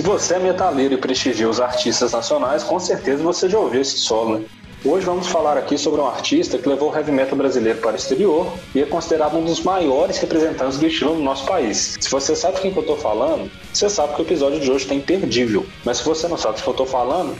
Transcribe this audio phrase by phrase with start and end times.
[0.00, 3.98] Se você é metaleiro e prestigia os artistas nacionais, com certeza você já ouviu esse
[3.98, 4.44] solo, né?
[4.82, 7.96] Hoje vamos falar aqui sobre um artista que levou o heavy metal brasileiro para o
[7.96, 11.98] exterior e é considerado um dos maiores representantes do estilo no nosso país.
[12.00, 14.84] Se você sabe quem que eu estou falando, você sabe que o episódio de hoje
[14.84, 15.66] está imperdível.
[15.84, 17.36] Mas se você não sabe de quem eu estou falando,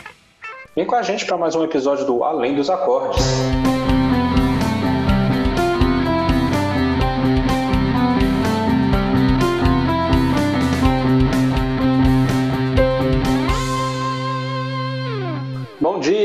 [0.77, 3.25] vem com a gente para mais um episódio do Além dos Acordes.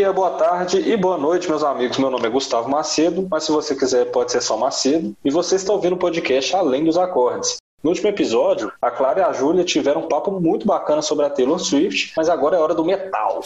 [0.05, 1.98] Dia, boa tarde e boa noite, meus amigos.
[1.98, 5.16] Meu nome é Gustavo Macedo, mas se você quiser pode ser só Macedo.
[5.26, 7.58] E você está ouvindo o podcast Além dos Acordes.
[7.81, 11.30] No último episódio, a Clara e a Júlia tiveram um papo muito bacana sobre a
[11.30, 13.41] Taylor Swift, mas agora é hora do metal.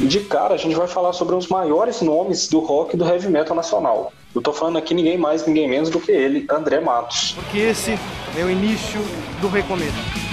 [0.00, 3.28] De cara, a gente vai falar sobre os maiores nomes do rock e do heavy
[3.28, 4.12] metal nacional.
[4.34, 7.32] Eu tô falando aqui ninguém mais, ninguém menos do que ele, André Matos.
[7.32, 7.92] Porque esse
[8.36, 9.00] é o início
[9.40, 10.27] do recomeço.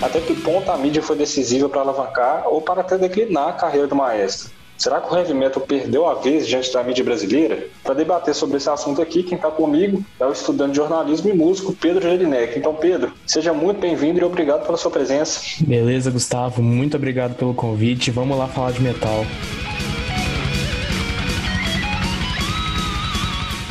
[0.00, 3.86] Até que ponto a mídia foi decisiva para alavancar ou para até declinar a carreira
[3.86, 4.50] do maestro?
[4.76, 7.66] Será que o heavy metal perdeu a vez diante da mídia brasileira?
[7.82, 11.32] Para debater sobre esse assunto aqui, quem está comigo é o estudante de jornalismo e
[11.32, 12.58] músico Pedro Jelinek.
[12.58, 15.40] Então, Pedro, seja muito bem-vindo e obrigado pela sua presença.
[15.60, 16.62] Beleza, Gustavo.
[16.62, 18.10] Muito obrigado pelo convite.
[18.10, 19.24] Vamos lá falar de metal.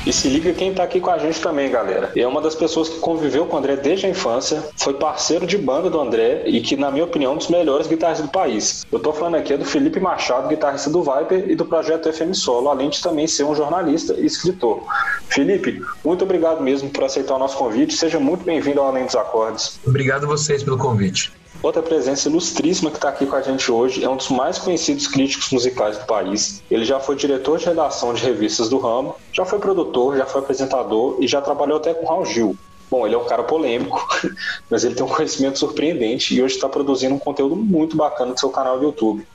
[0.06, 2.12] E se liga quem tá aqui com a gente também, galera.
[2.16, 5.58] É uma das pessoas que conviveu com o André desde a infância, foi parceiro de
[5.58, 8.86] banda do André e que, na minha opinião, é um dos melhores guitarristas do país.
[8.92, 12.70] Eu tô falando aqui do Felipe Machado, guitarrista do Viper e do projeto FM Solo,
[12.70, 14.84] além de também ser um jornalista e escritor.
[15.28, 17.96] Felipe, muito obrigado mesmo por aceitar o nosso convite.
[17.96, 19.80] Seja muito bem-vindo ao Além dos Acordes.
[19.84, 21.34] Obrigado a vocês pelo convite.
[21.66, 25.08] Outra presença ilustríssima que está aqui com a gente hoje é um dos mais conhecidos
[25.08, 26.62] críticos musicais do país.
[26.70, 30.42] Ele já foi diretor de redação de revistas do ramo, já foi produtor, já foi
[30.42, 32.56] apresentador e já trabalhou até com Raul Gil.
[32.92, 34.00] Bom, ele é um cara polêmico,
[34.70, 38.38] mas ele tem um conhecimento surpreendente e hoje está produzindo um conteúdo muito bacana no
[38.38, 39.26] seu canal do YouTube.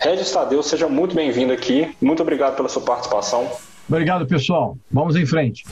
[0.00, 1.94] Regis Tadeu, seja muito bem-vindo aqui.
[2.00, 3.46] Muito obrigado pela sua participação.
[3.86, 4.78] Obrigado, pessoal.
[4.90, 5.64] Vamos em frente.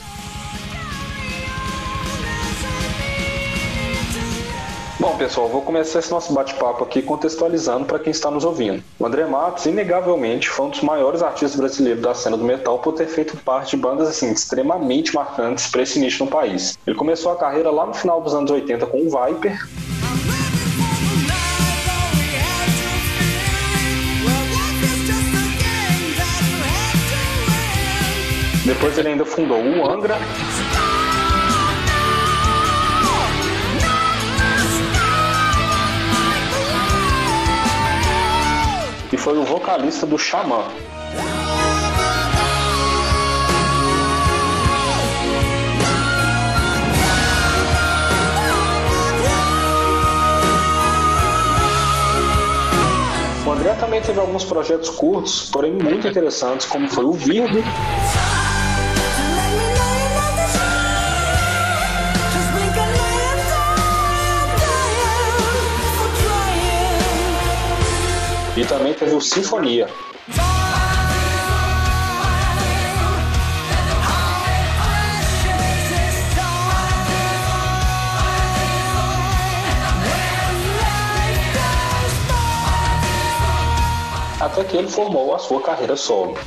[5.03, 8.81] Bom, pessoal, vou começar esse nosso bate-papo aqui contextualizando para quem está nos ouvindo.
[8.97, 12.93] O André Matos, inegavelmente, foi um dos maiores artistas brasileiros da cena do metal por
[12.93, 16.77] ter feito parte de bandas assim extremamente marcantes para esse nicho no país.
[16.87, 19.59] Ele começou a carreira lá no final dos anos 80 com o Viper,
[28.65, 30.15] Depois ele ainda fundou o Angra
[39.23, 40.65] foi o vocalista do Xamã.
[53.45, 57.63] O André também teve alguns projetos curtos, porém muito interessantes, como foi o Virgo.
[68.63, 69.89] E também teve o Sinfonia.
[84.39, 86.37] Até que ele formou a sua carreira solo.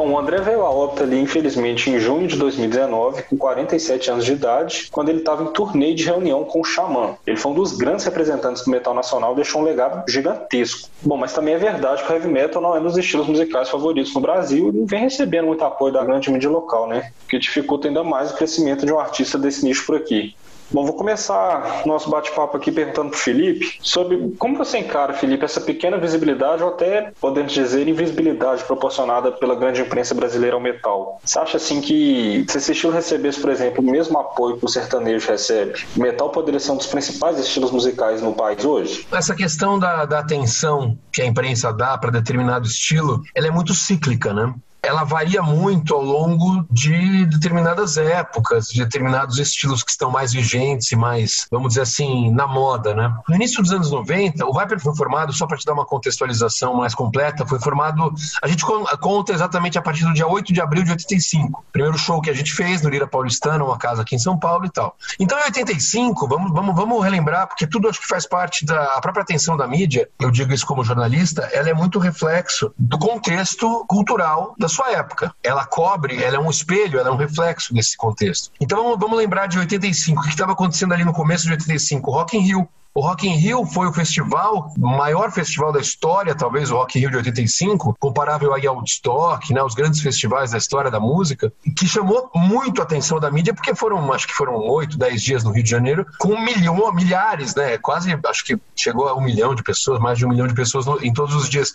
[0.00, 4.24] Bom, o André veio a óbito ali, infelizmente, em junho de 2019, com 47 anos
[4.24, 7.16] de idade, quando ele estava em turnê de reunião com o Xamã.
[7.26, 10.88] Ele foi um dos grandes representantes do metal nacional, deixou um legado gigantesco.
[11.02, 13.68] Bom, mas também é verdade que o heavy metal não é um dos estilos musicais
[13.68, 17.12] favoritos no Brasil e não vem recebendo muito apoio da grande mídia local, né?
[17.26, 20.34] O que dificulta ainda mais o crescimento de um artista desse nicho por aqui.
[20.72, 25.44] Bom, vou começar nosso bate-papo aqui perguntando para o Felipe sobre como você encara, Felipe,
[25.44, 31.20] essa pequena visibilidade ou até, podemos dizer, invisibilidade proporcionada pela grande imprensa brasileira ao metal.
[31.24, 34.68] Você acha assim que se esse estilo recebesse, por exemplo, o mesmo apoio que o
[34.68, 39.06] sertanejo recebe, o metal poderia ser um dos principais estilos musicais no país hoje?
[39.12, 43.74] Essa questão da, da atenção que a imprensa dá para determinado estilo, ela é muito
[43.74, 44.54] cíclica, né?
[44.90, 50.90] Ela varia muito ao longo de determinadas épocas, de determinados estilos que estão mais vigentes
[50.90, 53.16] e mais, vamos dizer assim, na moda, né?
[53.28, 56.74] No início dos anos 90, o Viper foi formado, só para te dar uma contextualização
[56.74, 58.64] mais completa, foi formado, a gente
[59.00, 61.64] conta exatamente a partir do dia 8 de abril de 85.
[61.72, 64.66] Primeiro show que a gente fez no Lira Paulistana, uma casa aqui em São Paulo
[64.66, 64.96] e tal.
[65.20, 69.22] Então, em 85, vamos, vamos, vamos relembrar, porque tudo acho que faz parte da própria
[69.22, 74.54] atenção da mídia, eu digo isso como jornalista, ela é muito reflexo do contexto cultural
[74.58, 75.34] da sua época.
[75.42, 78.50] Ela cobre, ela é um espelho, ela é um reflexo desse contexto.
[78.60, 82.10] Então, vamos lembrar de 85, o que estava acontecendo ali no começo de 85?
[82.10, 82.68] Rock in Rio.
[82.92, 87.02] O Rock in Rio foi o festival, maior festival da história, talvez o Rock in
[87.02, 91.52] Rio de 85, comparável aí ao Woodstock, né, os grandes festivais da história da música,
[91.78, 95.44] que chamou muito a atenção da mídia, porque foram, acho que foram oito, dez dias
[95.44, 99.20] no Rio de Janeiro, com um milhão, milhares, né, quase, acho que chegou a um
[99.20, 101.72] milhão de pessoas, mais de um milhão de pessoas no, em todos os dias.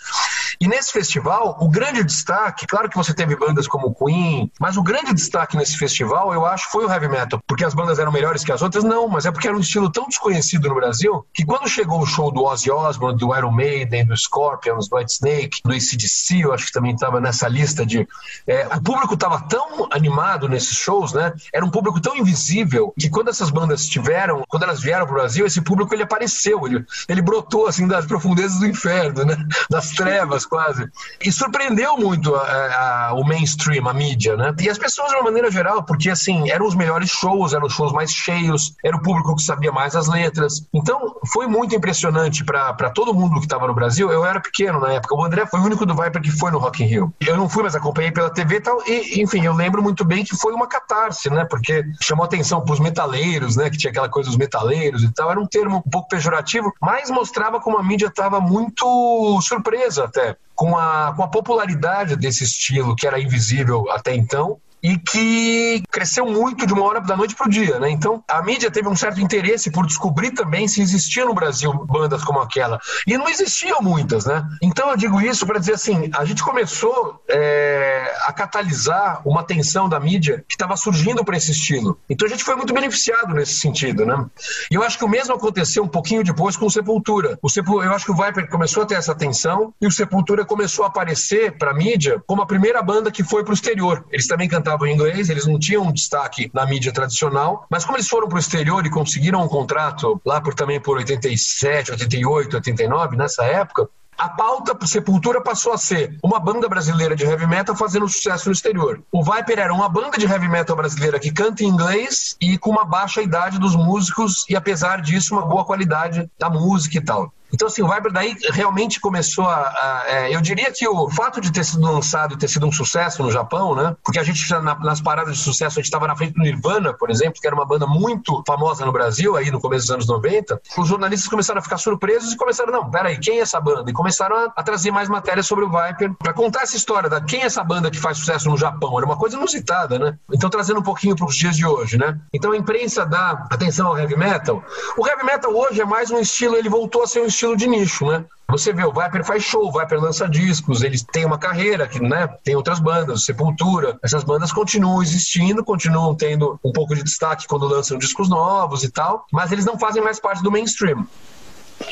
[0.59, 4.83] E nesse festival, o grande destaque, claro que você teve bandas como Queen, mas o
[4.83, 8.43] grande destaque nesse festival, eu acho, foi o heavy metal, porque as bandas eram melhores
[8.43, 11.25] que as outras, não, mas é porque era um estilo tão desconhecido no Brasil Brasil,
[11.33, 15.11] que quando chegou o show do Ozzy Osbourne, do Iron Maiden, do Scorpions, do White
[15.11, 18.07] Snake, do ACDC, eu acho que também estava nessa lista de...
[18.47, 21.33] É, o público estava tão animado nesses shows, né?
[21.53, 25.17] Era um público tão invisível que quando essas bandas tiveram, quando elas vieram para o
[25.17, 29.37] Brasil, esse público ele apareceu, ele, ele brotou assim das profundezas do inferno, né?
[29.69, 30.87] Das trevas quase.
[31.23, 34.53] E surpreendeu muito a, a, o mainstream, a mídia, né?
[34.59, 37.73] E as pessoas de uma maneira geral, porque assim, eram os melhores shows, eram os
[37.73, 40.65] shows mais cheios, era o público que sabia mais as letras.
[40.73, 44.11] Então então, foi muito impressionante para todo mundo que estava no Brasil.
[44.11, 45.15] Eu era pequeno na época.
[45.15, 47.13] O André foi o único do Viper que foi no Rock in Rio.
[47.19, 48.81] Eu não fui, mas acompanhei pela TV e tal.
[48.87, 51.45] E, enfim, eu lembro muito bem que foi uma catarse, né?
[51.45, 53.69] Porque chamou atenção para os metaleiros, né?
[53.69, 55.29] Que tinha aquela coisa dos metaleiros e tal.
[55.29, 60.37] Era um termo um pouco pejorativo, mas mostrava como a mídia estava muito surpresa até
[60.53, 66.25] com a, com a popularidade desse estilo que era invisível até então e que cresceu
[66.25, 67.89] muito de uma hora da noite para o dia, né?
[67.89, 72.23] Então a mídia teve um certo interesse por descobrir também se existia no Brasil bandas
[72.23, 74.45] como aquela e não existiam muitas, né?
[74.61, 79.89] Então eu digo isso para dizer assim, a gente começou é, a catalisar uma atenção
[79.89, 81.97] da mídia que estava surgindo para esse estilo.
[82.09, 84.25] Então a gente foi muito beneficiado nesse sentido, né?
[84.69, 87.39] E eu acho que o mesmo aconteceu um pouquinho depois com o Sepultura.
[87.41, 90.45] O Sepul eu acho que o Viper começou a ter essa atenção e o Sepultura
[90.45, 94.05] começou a aparecer para a mídia como a primeira banda que foi para o exterior.
[94.11, 97.85] Eles também cantavam cantavam em inglês, eles não tinham um destaque na mídia tradicional, mas
[97.85, 101.91] como eles foram para o exterior e conseguiram um contrato lá por também por 87,
[101.91, 107.25] 88, 89, nessa época, a pauta para Sepultura passou a ser uma banda brasileira de
[107.25, 109.01] heavy metal fazendo sucesso no exterior.
[109.11, 112.69] O Viper era uma banda de heavy metal brasileira que canta em inglês e com
[112.69, 117.33] uma baixa idade dos músicos e, apesar disso, uma boa qualidade da música e tal.
[117.55, 119.55] Então, assim, o Viper daí realmente começou a.
[119.55, 122.71] a é, eu diria que o fato de ter sido lançado e ter sido um
[122.71, 123.95] sucesso no Japão, né?
[124.03, 126.93] Porque a gente, na, nas paradas de sucesso, a gente estava na frente do Nirvana,
[126.93, 130.07] por exemplo, que era uma banda muito famosa no Brasil, aí no começo dos anos
[130.07, 130.61] 90.
[130.77, 133.89] Os jornalistas começaram a ficar surpresos e começaram, não, peraí, quem é essa banda?
[133.89, 137.21] E começaram a, a trazer mais matérias sobre o Viper para contar essa história da
[137.21, 138.97] quem é essa banda que faz sucesso no Japão.
[138.97, 140.17] Era uma coisa inusitada, né?
[140.33, 142.19] Então, trazendo um pouquinho para os dias de hoje, né?
[142.33, 144.61] Então, a imprensa dá atenção ao heavy metal.
[144.97, 147.55] O heavy metal hoje é mais um estilo, ele voltou a ser um estilo estilo
[147.55, 148.25] de nicho, né?
[148.49, 151.99] Você vê, o Viper faz show, o Viper lança discos, eles têm uma carreira, que,
[151.99, 152.27] né?
[152.43, 153.97] Tem outras bandas, Sepultura.
[154.03, 158.91] Essas bandas continuam existindo, continuam tendo um pouco de destaque quando lançam discos novos e
[158.91, 161.07] tal, mas eles não fazem mais parte do mainstream.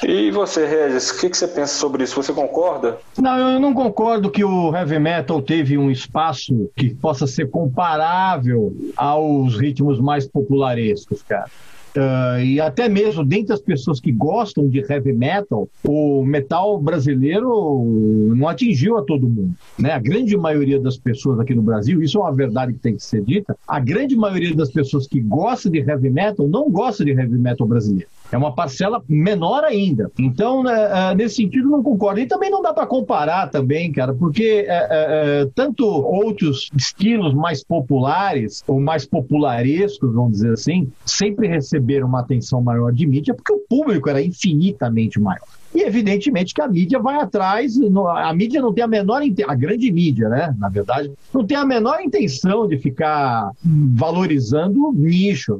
[0.01, 2.15] E você, Regis, o que, que, você pensa sobre isso?
[2.15, 2.99] Você concorda?
[3.17, 8.73] Não, eu não concordo que o heavy metal teve um espaço que possa ser comparável
[8.95, 11.49] aos ritmos mais popularescos, cara.
[11.95, 18.33] Uh, e até mesmo dentre as pessoas que gostam de heavy metal, o metal brasileiro
[18.35, 19.53] não atingiu a todo mundo.
[19.77, 19.91] Né?
[19.91, 23.03] A grande maioria das pessoas aqui no Brasil, isso é uma verdade que tem que
[23.03, 27.11] ser dita, a grande maioria das pessoas que gosta de heavy metal não gosta de
[27.11, 28.09] heavy metal brasileiro.
[28.33, 30.11] É uma parcela menor ainda.
[30.17, 32.19] Então, né, é, nesse sentido, não concordo.
[32.19, 37.63] E também não dá para comparar também, cara, porque é, é, tanto outros estilos mais
[37.63, 43.53] populares ou mais popularescos, vamos dizer assim, sempre receberam uma atenção maior de mídia porque
[43.53, 45.45] o público era infinitamente maior.
[45.75, 47.75] E evidentemente que a mídia vai atrás,
[48.15, 51.65] a mídia não tem a menor a grande mídia, né, na verdade, não tem a
[51.65, 55.59] menor intenção de ficar valorizando nicho.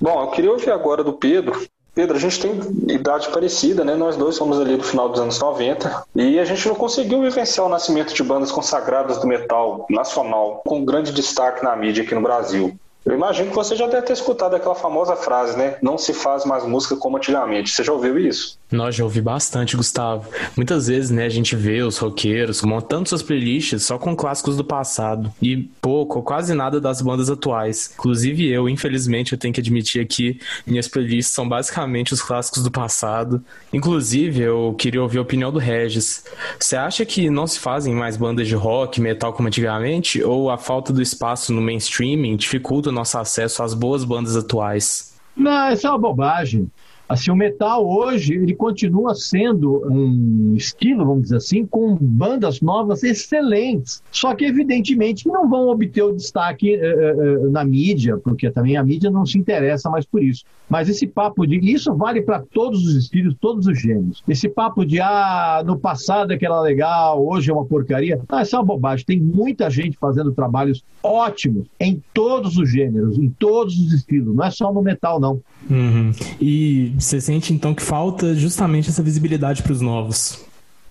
[0.00, 1.60] Bom, eu queria ouvir agora do Pedro
[1.94, 2.52] Pedro, a gente tem
[2.88, 3.94] idade parecida, né?
[3.94, 7.66] Nós dois somos ali do final dos anos 90 e a gente não conseguiu vivenciar
[7.66, 12.22] o nascimento de bandas consagradas do metal nacional com grande destaque na mídia aqui no
[12.22, 12.78] Brasil.
[13.04, 15.76] Eu imagino que você já deve ter escutado aquela famosa frase, né?
[15.80, 17.70] Não se faz mais música como antigamente.
[17.70, 18.59] Você já ouviu isso?
[18.70, 20.28] Nós já ouvi bastante, Gustavo.
[20.56, 24.64] Muitas vezes, né, a gente vê os roqueiros montando suas playlists só com clássicos do
[24.64, 27.90] passado e pouco ou quase nada das bandas atuais.
[27.94, 32.70] Inclusive eu, infelizmente, eu tenho que admitir aqui, minhas playlists são basicamente os clássicos do
[32.70, 33.42] passado.
[33.72, 36.24] Inclusive, eu queria ouvir a opinião do Regis.
[36.58, 40.56] Você acha que não se fazem mais bandas de rock, metal como antigamente, ou a
[40.56, 45.10] falta do espaço no mainstream dificulta o nosso acesso às boas bandas atuais?
[45.36, 46.70] Não, isso é uma bobagem.
[47.10, 53.02] Assim, o metal hoje, ele continua sendo um estilo, vamos dizer assim, com bandas novas
[53.02, 54.00] excelentes.
[54.12, 58.84] Só que, evidentemente, não vão obter o destaque uh, uh, na mídia, porque também a
[58.84, 60.44] mídia não se interessa mais por isso.
[60.68, 61.58] Mas esse papo de.
[61.58, 64.22] Isso vale para todos os estilos, todos os gêneros.
[64.28, 68.20] Esse papo de, ah, no passado é que era legal, hoje é uma porcaria.
[68.30, 69.04] Não, isso é uma bobagem.
[69.04, 74.32] Tem muita gente fazendo trabalhos ótimos em todos os gêneros, em todos os estilos.
[74.32, 75.42] Não é só no metal, não.
[75.68, 76.12] Uhum.
[76.40, 80.49] E você sente então que falta justamente essa visibilidade para os novos?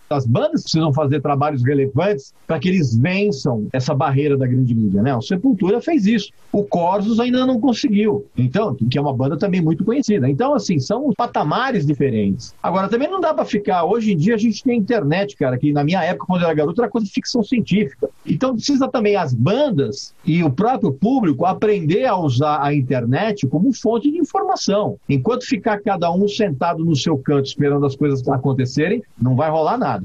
[0.10, 5.02] As bandas precisam fazer trabalhos relevantes para que eles vençam essa barreira da grande mídia,
[5.02, 5.16] né?
[5.16, 6.32] O Sepultura fez isso.
[6.52, 8.26] O Corsos ainda não conseguiu.
[8.38, 10.30] Então, que é uma banda também muito conhecida.
[10.30, 12.54] Então, assim, são patamares diferentes.
[12.62, 13.86] Agora, também não dá para ficar.
[13.86, 16.56] Hoje em dia a gente tem internet, cara, que na minha época, quando eu era
[16.56, 18.10] garoto, era coisa de ficção científica.
[18.26, 23.74] Então, precisa também as bandas e o próprio público aprender a usar a internet como
[23.74, 24.98] fonte de informação.
[25.08, 29.78] Enquanto ficar cada um sentado no seu canto esperando as coisas acontecerem, não vai rolar
[29.78, 29.99] nada.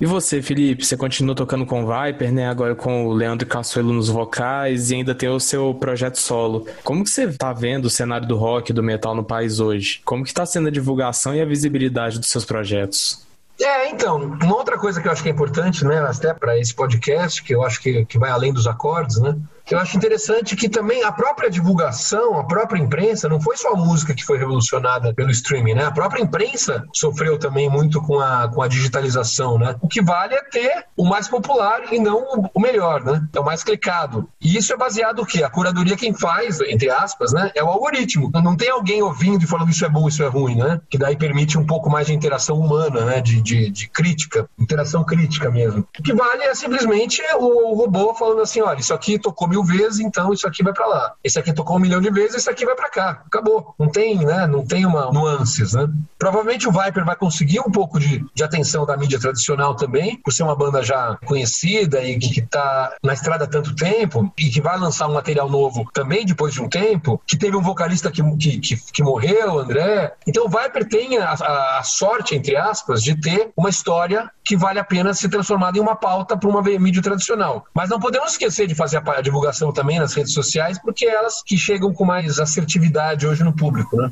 [0.00, 0.86] E você, Felipe?
[0.86, 2.48] Você continua tocando com o Viper, né?
[2.48, 6.66] Agora com o Leandro Cassuelo nos vocais e ainda tem o seu projeto solo.
[6.84, 10.00] Como que você tá vendo o cenário do rock e do metal no país hoje?
[10.04, 13.26] Como que tá sendo a divulgação e a visibilidade dos seus projetos?
[13.60, 16.72] É, então, uma outra coisa que eu acho que é importante, né, até para esse
[16.72, 19.36] podcast, que eu acho que, que vai além dos acordes, né,
[19.74, 23.76] eu acho interessante que também a própria divulgação, a própria imprensa, não foi só a
[23.76, 25.84] música que foi revolucionada pelo streaming, né?
[25.84, 29.76] A própria imprensa sofreu também muito com a, com a digitalização, né?
[29.80, 33.26] O que vale é ter o mais popular e não o melhor, né?
[33.34, 34.28] É o mais clicado.
[34.40, 35.42] E isso é baseado o quê?
[35.42, 37.50] A curadoria quem faz, entre aspas, né?
[37.54, 38.30] É o algoritmo.
[38.32, 40.80] Não tem alguém ouvindo e falando isso é bom, isso é ruim, né?
[40.88, 43.20] Que daí permite um pouco mais de interação humana, né?
[43.20, 45.86] De, de, de crítica, interação crítica mesmo.
[45.98, 50.00] O que vale é simplesmente o robô falando assim, olha, isso aqui tocou mil vezes,
[50.00, 51.14] então isso aqui vai para lá.
[51.22, 53.22] Esse aqui tocou um milhão de vezes, esse aqui vai para cá.
[53.26, 53.74] Acabou.
[53.78, 54.46] Não tem, né?
[54.46, 55.88] Não tem uma nuances, né?
[56.18, 60.32] Provavelmente o Viper vai conseguir um pouco de, de atenção da mídia tradicional também, por
[60.32, 64.60] ser uma banda já conhecida e que está na estrada há tanto tempo e que
[64.60, 68.22] vai lançar um material novo também depois de um tempo, que teve um vocalista que,
[68.36, 70.14] que, que, que morreu, André.
[70.26, 74.56] Então o Viper tem a, a, a sorte, entre aspas, de ter uma história que
[74.56, 77.64] vale a pena ser transformada em uma pauta para uma mídia tradicional.
[77.74, 81.42] Mas não podemos esquecer de fazer a divulgação também nas redes sociais, porque é elas
[81.42, 84.10] que chegam com mais assertividade hoje no público, né?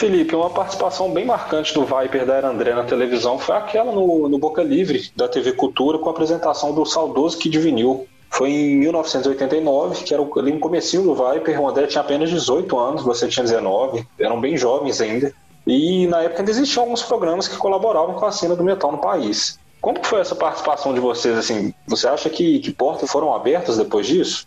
[0.00, 4.30] Felipe, uma participação bem marcante do Viper da Era André na televisão foi aquela no,
[4.30, 8.08] no Boca Livre da TV Cultura com a apresentação do saudoso Kid Vinil.
[8.30, 12.78] Foi em 1989, que era ali no comecinho do Viper, o André tinha apenas 18
[12.78, 15.34] anos, você tinha 19, eram bem jovens ainda.
[15.66, 18.98] E na época ainda existiam alguns programas que colaboravam com a cena do metal no
[18.98, 19.58] país.
[19.80, 21.36] Como foi essa participação de vocês?
[21.36, 24.46] Assim, você acha que, que portas foram abertas depois disso?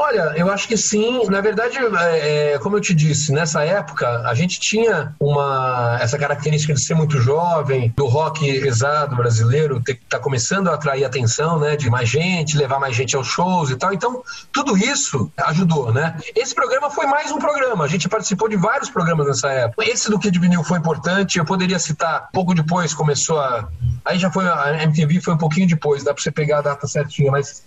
[0.00, 1.26] Olha, eu acho que sim.
[1.28, 6.16] Na verdade, é, é, como eu te disse, nessa época a gente tinha uma essa
[6.16, 11.74] característica de ser muito jovem, do rock exato brasileiro tá começando a atrair atenção, né,
[11.74, 13.92] de mais gente, levar mais gente aos shows e tal.
[13.92, 16.16] Então, tudo isso ajudou, né?
[16.36, 17.84] Esse programa foi mais um programa.
[17.84, 19.84] A gente participou de vários programas nessa época.
[19.84, 21.38] Esse do Kid Vinil foi importante.
[21.38, 22.28] Eu poderia citar.
[22.32, 23.68] Pouco depois começou a
[24.04, 26.04] aí já foi a MTV foi um pouquinho depois.
[26.04, 27.64] Dá para você pegar a data certinha, mas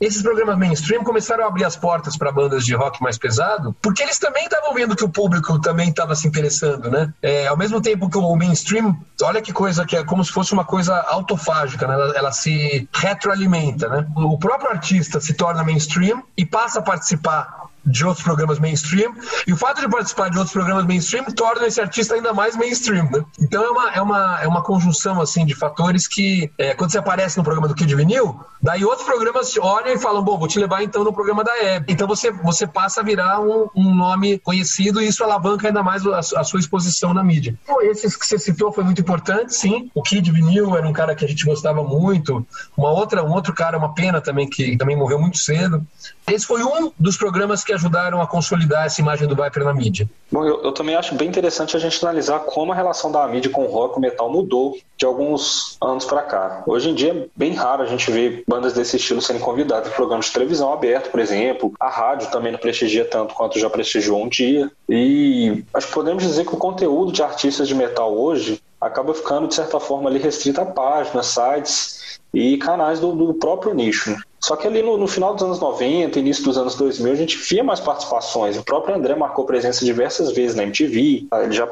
[0.00, 4.02] esses programas mainstream começaram a abrir as portas para bandas de rock mais pesado, porque
[4.02, 7.12] eles também estavam vendo que o público também estava se interessando, né?
[7.22, 10.52] É, ao mesmo tempo que o mainstream, olha que coisa que é como se fosse
[10.52, 11.94] uma coisa autofágica, né?
[11.94, 14.06] Ela, ela se retroalimenta, né?
[14.16, 19.14] O próprio artista se torna mainstream e passa a participar de outros programas mainstream,
[19.46, 23.10] e o fato de participar de outros programas mainstream torna esse artista ainda mais mainstream,
[23.10, 23.24] né?
[23.40, 26.98] Então é uma, é uma, é uma conjunção, assim, de fatores que, é, quando você
[26.98, 30.58] aparece no programa do Kid Vinil, daí outros programas olham e falam, bom, vou te
[30.58, 31.92] levar então no programa da Hebe.
[31.92, 36.06] Então você, você passa a virar um, um nome conhecido e isso alavanca ainda mais
[36.06, 37.56] a, a sua exposição na mídia.
[37.62, 39.90] Então, esses que você citou foi muito importante, sim.
[39.94, 42.46] O Kid Vinil era um cara que a gente gostava muito.
[42.76, 45.86] Uma outra, um outro cara, uma pena também, que também morreu muito cedo.
[46.26, 50.08] Esse foi um dos programas que ajudaram a consolidar essa imagem do Viper na mídia.
[50.30, 53.50] Bom, eu, eu, também acho bem interessante a gente analisar como a relação da mídia
[53.50, 56.62] com o rock e o metal mudou de alguns anos para cá.
[56.66, 59.94] Hoje em dia é bem raro a gente ver bandas desse estilo serem convidadas em
[59.94, 61.72] programas de televisão aberto, por exemplo.
[61.78, 64.70] A rádio também não prestigia tanto quanto já prestigiou um dia.
[64.88, 69.48] E acho que podemos dizer que o conteúdo de artistas de metal hoje acaba ficando,
[69.48, 74.16] de certa forma, ali restrito a páginas, sites e canais do, do próprio nicho.
[74.44, 77.38] Só que ali no, no, final dos anos 90, início dos anos 2000, a gente
[77.38, 78.58] via mais participações.
[78.58, 81.66] O próprio André marcou presença diversas vezes na MTV, ele já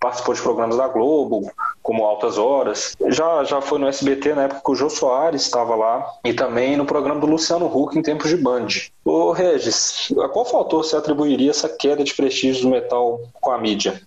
[0.00, 1.48] participou de programas da Globo,
[1.80, 2.96] como Altas Horas.
[3.10, 6.76] Já, já foi no SBT na época que o Jô Soares estava lá, e também
[6.76, 8.66] no programa do Luciano Huck em tempos de Band.
[9.04, 13.58] Ô Regis, a qual fator você atribuiria essa queda de prestígio do metal com a
[13.58, 14.02] mídia?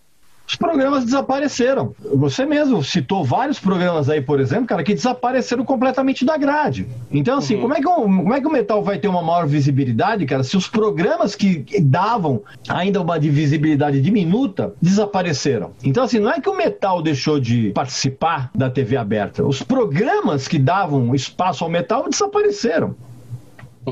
[0.49, 1.93] Os programas desapareceram.
[2.15, 6.87] Você mesmo citou vários programas aí, por exemplo, cara, que desapareceram completamente da grade.
[7.11, 7.61] Então, assim, uhum.
[7.61, 10.57] como, é que, como é que o metal vai ter uma maior visibilidade, cara, se
[10.57, 15.71] os programas que davam ainda uma visibilidade diminuta desapareceram?
[15.83, 19.45] Então, assim, não é que o metal deixou de participar da TV aberta.
[19.45, 22.95] Os programas que davam espaço ao metal desapareceram.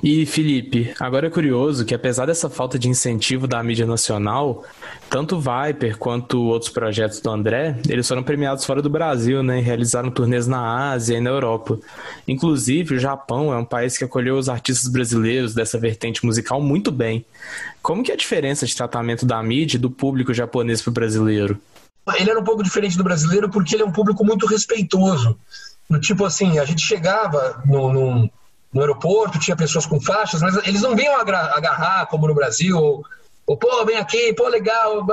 [0.04, 4.64] E Felipe, agora é curioso que apesar dessa falta de incentivo da mídia nacional,
[5.10, 9.62] tanto Viper quanto outros projetos do André, eles foram premiados fora do Brasil, né, e
[9.62, 11.80] realizaram turnês na Ásia e na Europa.
[12.28, 16.92] Inclusive, o Japão é um país que acolheu os artistas brasileiros dessa vertente musical muito
[16.92, 17.26] bem.
[17.82, 20.94] Como que é a diferença de tratamento da mídia e do público japonês para o
[20.94, 21.60] brasileiro?
[22.16, 25.38] Ele era um pouco diferente do brasileiro porque ele é um público muito respeitoso.
[26.02, 28.30] Tipo assim, a gente chegava no, num
[28.74, 33.06] no aeroporto, tinha pessoas com faixas, mas eles não vinham agarrar como no Brasil, ou,
[33.46, 35.06] ou pô, vem aqui, pô, legal.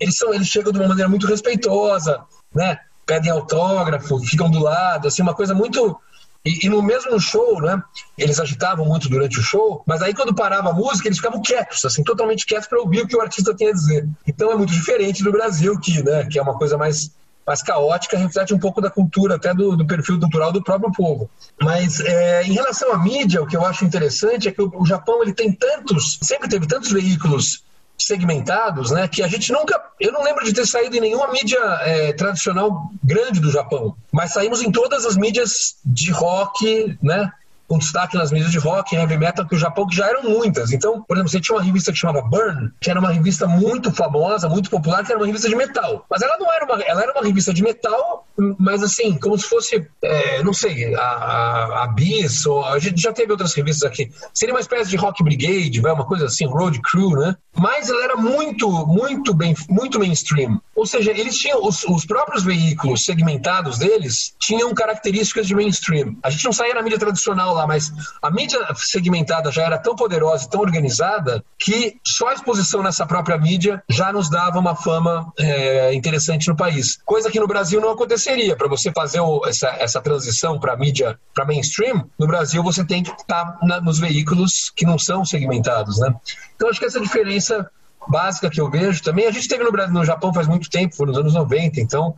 [0.00, 2.20] Eles, são, eles chegam de uma maneira muito respeitosa,
[2.54, 2.78] né?
[3.06, 5.98] Pedem autógrafo, ficam do lado, assim, uma coisa muito.
[6.44, 7.82] E, e, no mesmo show, né?
[8.16, 11.84] Eles agitavam muito durante o show, mas aí quando parava a música, eles ficavam quietos,
[11.84, 14.08] assim, totalmente quietos para ouvir o que o artista tinha a dizer.
[14.26, 17.10] Então é muito diferente do Brasil, que, né, que é uma coisa mais
[17.48, 21.30] mais caótica, reflete um pouco da cultura, até do, do perfil cultural do próprio povo.
[21.58, 24.84] Mas é, em relação à mídia, o que eu acho interessante é que o, o
[24.84, 27.64] Japão ele tem tantos, sempre teve tantos veículos
[27.98, 29.08] segmentados, né?
[29.08, 29.82] Que a gente nunca.
[29.98, 34.34] Eu não lembro de ter saído em nenhuma mídia é, tradicional grande do Japão, mas
[34.34, 37.32] saímos em todas as mídias de rock, né?
[37.68, 40.22] Com destaque nas mídias de rock e heavy metal que o Japão, que já eram
[40.22, 40.72] muitas.
[40.72, 43.92] Então, por exemplo, você tinha uma revista que chamava Burn, que era uma revista muito
[43.92, 46.04] famosa, muito popular, que era uma revista de metal.
[46.10, 48.26] Mas ela não era uma, ela era uma revista de metal,
[48.58, 53.00] mas assim, como se fosse, é, não sei, a, a, a Bis, ou a gente
[53.00, 54.10] já teve outras revistas aqui.
[54.32, 57.36] Seria uma espécie de Rock Brigade, uma coisa assim, Road Crew, né?
[57.56, 60.60] Mas ela era muito, muito bem, muito mainstream.
[60.76, 66.16] Ou seja, eles tinham os, os próprios veículos segmentados deles tinham características de mainstream.
[66.22, 67.90] A gente não saía na mídia tradicional lá, mas
[68.22, 73.04] a mídia segmentada já era tão poderosa e tão organizada que só a exposição nessa
[73.04, 76.98] própria mídia já nos dava uma fama é, interessante no país.
[77.04, 77.90] Coisa que no Brasil não
[78.28, 78.56] aconteceria.
[78.56, 83.02] Para você fazer o, essa, essa transição para mídia, para mainstream, no Brasil você tem
[83.02, 86.14] que estar tá nos veículos que não são segmentados, né?
[86.54, 87.68] Então acho que essa diferença
[88.06, 89.26] básica que eu vejo também.
[89.26, 92.14] A gente teve no, Brasil, no Japão faz muito tempo, foi nos anos 90, então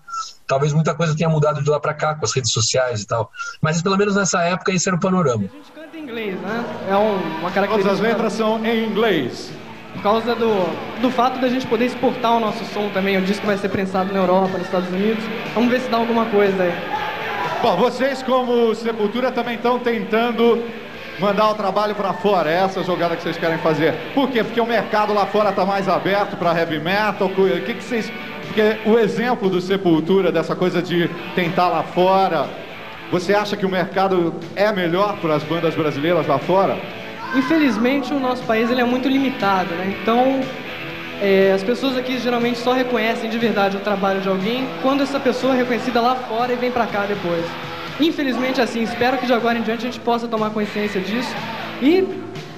[0.46, 3.30] talvez muita coisa tenha mudado de lá para cá com as redes sociais e tal.
[3.60, 5.44] Mas pelo menos nessa época esse era o panorama.
[5.44, 6.86] A gente canta em inglês, né?
[6.88, 7.78] É um, uma característica.
[7.78, 9.50] Todas as letras são em inglês.
[10.00, 13.46] Por causa do, do fato da gente poder exportar o nosso som também, o disco
[13.46, 15.22] vai ser prensado na Europa, nos Estados Unidos.
[15.54, 16.72] Vamos ver se dá alguma coisa aí.
[17.60, 20.64] Bom, vocês como Sepultura também estão tentando
[21.18, 22.50] mandar o trabalho para fora.
[22.50, 23.92] É essa jogada que vocês querem fazer.
[24.14, 24.42] Por quê?
[24.42, 27.28] Porque o mercado lá fora está mais aberto para heavy metal.
[27.28, 28.10] O que, que vocês.
[28.46, 32.48] Porque o exemplo do Sepultura, dessa coisa de tentar lá fora,
[33.12, 36.78] você acha que o mercado é melhor para as bandas brasileiras lá fora?
[37.34, 39.96] Infelizmente, o nosso país ele é muito limitado, né?
[40.02, 40.40] Então,
[41.20, 45.20] é, as pessoas aqui geralmente só reconhecem de verdade o trabalho de alguém quando essa
[45.20, 47.44] pessoa é reconhecida lá fora e vem para cá depois.
[48.00, 51.34] Infelizmente, assim, espero que de agora em diante a gente possa tomar consciência disso
[51.82, 52.06] e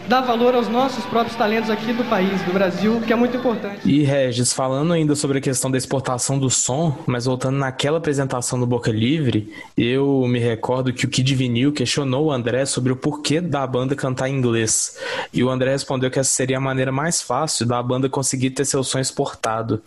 [0.08, 3.80] dar valor aos nossos próprios talentos aqui do país, do Brasil, que é muito importante.
[3.88, 8.58] E Regis, falando ainda sobre a questão da exportação do som, mas voltando naquela apresentação
[8.58, 12.96] do Boca Livre, eu me recordo que o Kid Vinil questionou o André sobre o
[12.96, 14.98] porquê da banda cantar em inglês.
[15.32, 18.64] E o André respondeu que essa seria a maneira mais fácil da banda conseguir ter
[18.64, 19.82] seu som exportado.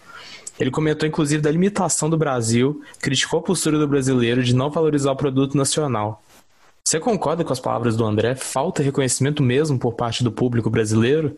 [0.60, 5.12] Ele comentou inclusive da limitação do Brasil, criticou a postura do brasileiro de não valorizar
[5.12, 6.24] o produto nacional.
[6.88, 8.36] Você concorda com as palavras do André?
[8.36, 11.36] Falta reconhecimento mesmo por parte do público brasileiro?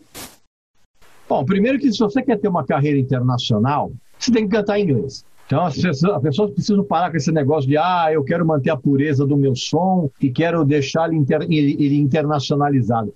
[1.26, 4.82] Bom, primeiro que se você quer ter uma carreira internacional, você tem que cantar em
[4.82, 5.24] inglês.
[5.46, 8.68] Então as pessoas, as pessoas, precisam parar com esse negócio de ah, eu quero manter
[8.68, 13.14] a pureza do meu som e quero deixar ele, inter, ele, ele internacionalizado.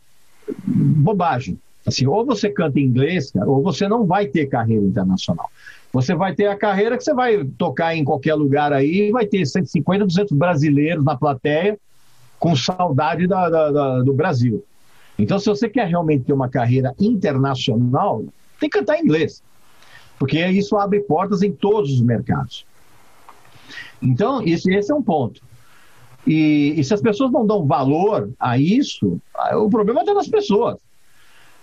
[0.65, 1.59] Bobagem.
[1.87, 5.51] Assim, ou você canta em inglês, cara, ou você não vai ter carreira internacional.
[5.93, 9.45] Você vai ter a carreira que você vai tocar em qualquer lugar aí vai ter
[9.45, 11.79] 150, 200 brasileiros na plateia
[12.43, 14.65] com saudade da, da, da, do Brasil.
[15.17, 18.25] Então, se você quer realmente ter uma carreira internacional,
[18.59, 19.45] tem que cantar inglês,
[20.19, 22.67] porque isso abre portas em todos os mercados.
[24.03, 25.41] Então, esse, esse é um ponto.
[26.27, 29.21] E, e, se as pessoas não dão valor a isso,
[29.55, 30.79] o problema é das pessoas.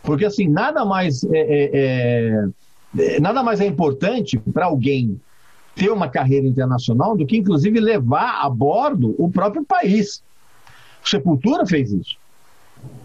[0.02, 2.46] Porque, assim, nada mais é, é,
[2.98, 5.20] é nada mais é importante para alguém
[5.76, 10.24] ter uma carreira internacional do que, inclusive, levar a bordo o próprio país.
[11.04, 12.18] O Sepultura fez isso.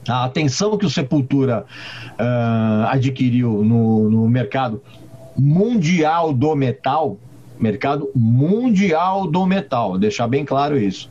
[0.09, 1.64] A atenção que o Sepultura
[2.12, 4.83] uh, adquiriu no, no mercado
[5.37, 7.16] mundial do metal,
[7.59, 11.11] mercado mundial do metal, deixar bem claro isso.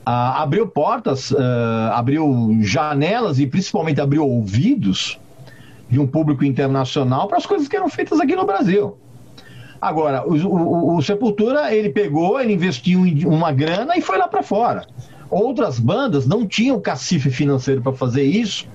[0.00, 1.36] Uh, abriu portas, uh,
[1.92, 5.20] abriu janelas e principalmente abriu ouvidos
[5.88, 8.96] de um público internacional para as coisas que eram feitas aqui no Brasil.
[9.80, 14.42] Agora, o, o, o Sepultura, ele pegou, ele investiu uma grana e foi lá para
[14.42, 14.86] fora.
[15.30, 18.66] Outras bandas não tinham cacife financeiro para fazer isso,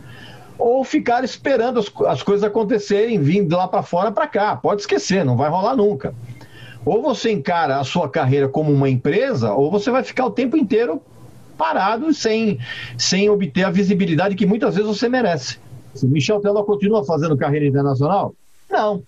[0.58, 4.56] ou ficar esperando as, as coisas acontecerem, vindo lá para fora para cá.
[4.56, 6.15] Pode esquecer, não vai rolar nunca.
[6.86, 10.56] Ou você encara a sua carreira como uma empresa, ou você vai ficar o tempo
[10.56, 11.02] inteiro
[11.58, 12.60] parado sem,
[12.98, 15.58] sem obter a visibilidade que muitas vezes você merece.
[15.94, 18.34] Se Michel Teló continua fazendo carreira internacional?
[18.70, 19.04] Não.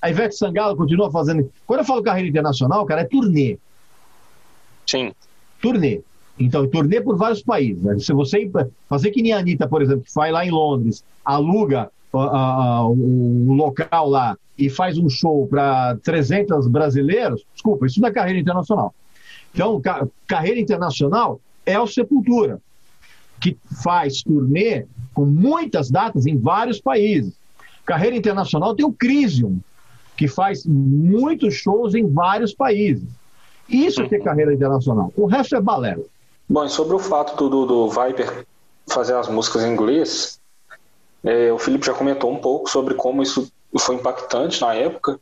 [0.00, 1.50] A Ivete Sangalo continua fazendo.
[1.66, 3.58] Quando eu falo carreira internacional, cara, é turnê.
[4.86, 5.12] Sim.
[5.60, 6.02] Turnê.
[6.38, 7.82] Então, turnê por vários países.
[7.82, 7.98] Né?
[7.98, 8.50] Se você
[8.88, 12.92] fazer que nem a Anitta, por exemplo, que vai lá em Londres, aluga uh, uh,
[12.92, 18.38] um local lá e faz um show para 300 brasileiros, desculpa, isso não é carreira
[18.38, 18.94] internacional.
[19.52, 22.60] Então, ca carreira internacional é o Sepultura,
[23.40, 27.34] que faz turnê com muitas datas em vários países.
[27.84, 29.58] Carreira internacional tem o Crisium,
[30.16, 33.08] que faz muitos shows em vários países.
[33.68, 35.12] Isso é, é carreira internacional.
[35.16, 36.04] O resto é balela.
[36.48, 38.46] Bom, e sobre o fato do, do, do Viper
[38.86, 40.40] fazer as músicas em inglês,
[41.22, 45.20] é, o Felipe já comentou um pouco sobre como isso foi impactante na época.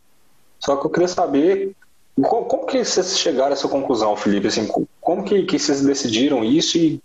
[0.61, 1.75] Só que eu queria saber
[2.23, 4.47] como, como que vocês chegaram a essa conclusão, Felipe?
[4.47, 4.69] Assim,
[5.01, 7.01] como que, que vocês decidiram isso e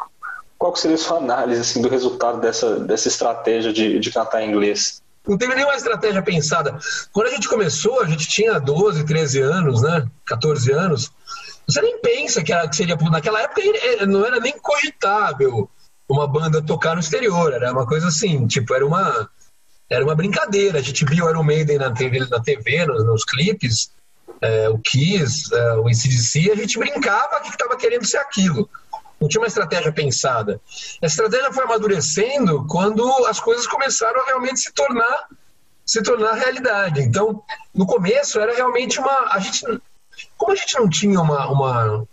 [0.57, 4.49] qual seria a sua análise assim, do resultado dessa, dessa estratégia de, de cantar em
[4.49, 5.01] inglês?
[5.27, 6.77] Não teve nenhuma estratégia pensada.
[7.11, 10.07] Quando a gente começou, a gente tinha 12, 13 anos, né?
[10.25, 11.11] 14 anos.
[11.67, 12.95] Você nem pensa que, seria.
[12.95, 13.61] Naquela época
[14.07, 15.69] não era nem cogitável
[16.09, 17.53] uma banda tocar no exterior.
[17.53, 19.29] Era uma coisa assim, tipo, era uma,
[19.89, 20.79] era uma brincadeira.
[20.79, 23.91] A gente viu o Iron Maiden na TV, na TV nos, nos clipes,
[24.41, 28.69] é, o Kiss, é, o ACDC, a gente brincava que estava querendo ser aquilo.
[29.19, 30.59] Não tinha uma estratégia pensada.
[31.01, 35.27] A estratégia foi amadurecendo quando as coisas começaram a realmente se tornar
[35.85, 37.01] se tornar realidade.
[37.01, 37.43] Então,
[37.75, 39.65] no começo era realmente uma a gente
[40.37, 42.07] como a gente não tinha uma, uma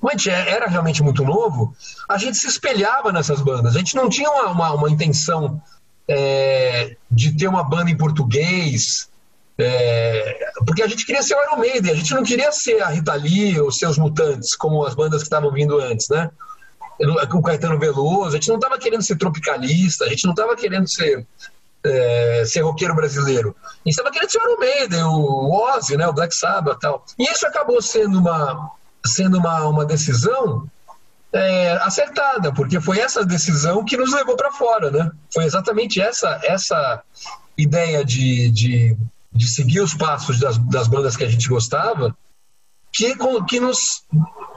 [0.00, 1.74] como a gente era realmente muito novo,
[2.08, 3.76] a gente se espelhava nessas bandas.
[3.76, 5.62] A gente não tinha uma, uma, uma intenção
[6.08, 9.08] é, de ter uma banda em português,
[9.56, 12.88] é, porque a gente queria ser o Iron Maiden, a gente não queria ser a
[12.88, 16.30] Rita Lee ou seus Mutantes, como as bandas que estavam vindo antes, né?
[17.30, 20.56] Com o Caetano Veloso, a gente não estava querendo ser tropicalista, a gente não estava
[20.56, 21.26] querendo ser
[21.84, 23.56] é, ser roqueiro brasileiro.
[23.84, 27.04] Gente estava querendo ser o Maiden, o Ozzy, né, o Black Sabbath e tal.
[27.18, 28.70] E isso acabou sendo uma,
[29.04, 30.68] sendo uma, uma decisão
[31.32, 35.10] é, acertada, porque foi essa decisão que nos levou para fora, né?
[35.32, 37.02] Foi exatamente essa, essa
[37.56, 38.96] ideia de, de,
[39.32, 42.14] de seguir os passos das, das bandas que a gente gostava
[42.92, 43.16] que,
[43.48, 44.04] que nos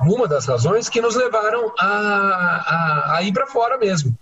[0.01, 4.15] uma das razões que nos levaram a, a, a ir para fora mesmo.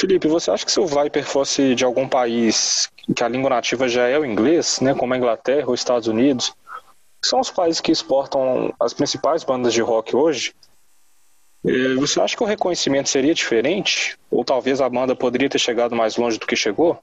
[0.00, 3.86] Felipe, você acha que se o Viper fosse de algum país que a língua nativa
[3.86, 6.54] já é o inglês, né, como a Inglaterra ou Estados Unidos,
[7.20, 10.54] que são os países que exportam as principais bandas de rock hoje,
[11.66, 14.18] eh, você acha que o reconhecimento seria diferente?
[14.30, 16.98] Ou talvez a banda poderia ter chegado mais longe do que chegou?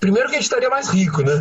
[0.00, 1.34] Primeiro que a gente estaria mais rico, né?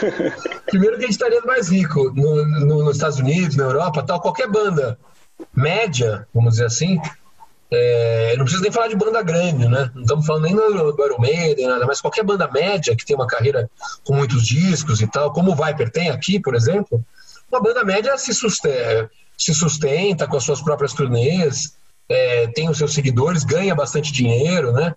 [0.64, 4.18] Primeiro que a gente estaria mais rico no, no, nos Estados Unidos, na Europa, tal.
[4.18, 4.98] Qualquer banda
[5.54, 6.98] média, vamos dizer assim,
[7.74, 9.90] é, não precisa nem falar de banda grande, né?
[9.94, 13.16] Não estamos falando nem do, do Iron Maiden, nada, mas qualquer banda média que tem
[13.16, 13.70] uma carreira
[14.04, 17.02] com muitos discos e tal, como o Viper tem aqui, por exemplo,
[17.50, 21.74] uma banda média se sustenta, se sustenta com as suas próprias turnês,
[22.08, 24.94] é, tem os seus seguidores, ganha bastante dinheiro, né?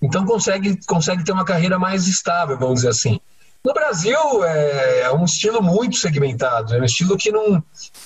[0.00, 3.20] Então consegue, consegue ter uma carreira mais estável, vamos dizer assim.
[3.64, 7.62] No Brasil é, é um estilo muito segmentado, é um estilo que não.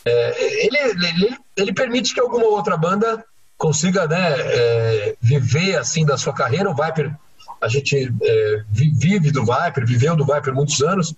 [0.07, 3.23] É, ele, ele, ele permite que alguma outra banda
[3.57, 6.71] consiga né, é, viver assim da sua carreira.
[6.71, 7.15] O Viper
[7.61, 11.15] a gente é, vive do Viper, viveu do Viper muitos anos,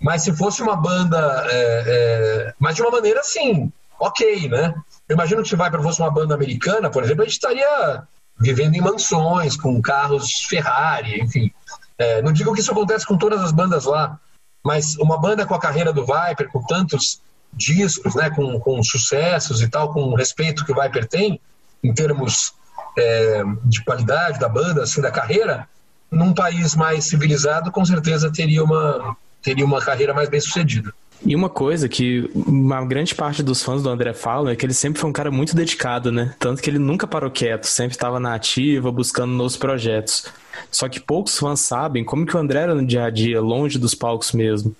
[0.00, 4.74] mas se fosse uma banda, é, é, mas de uma maneira assim, ok, né?
[5.08, 8.02] Eu imagino que se Viper fosse uma banda americana, por exemplo, a gente estaria
[8.38, 11.50] vivendo em mansões, com carros Ferrari, enfim.
[11.98, 14.18] É, não digo que isso acontece com todas as bandas lá,
[14.64, 17.20] mas uma banda com a carreira do Viper, com tantos
[17.52, 21.40] discos, né, com, com sucessos e tal, com o respeito que o Viper tem,
[21.82, 22.52] em termos
[22.96, 25.68] é, de qualidade da banda, assim, da carreira,
[26.10, 30.92] num país mais civilizado, com certeza teria uma, teria uma carreira mais bem sucedida.
[31.24, 34.74] E uma coisa que uma grande parte dos fãs do André falam é que ele
[34.74, 36.34] sempre foi um cara muito dedicado, né?
[36.38, 40.26] Tanto que ele nunca parou quieto, sempre estava na ativa, buscando novos projetos.
[40.70, 43.78] Só que poucos fãs sabem como que o André era no dia a dia, longe
[43.78, 44.74] dos palcos mesmo.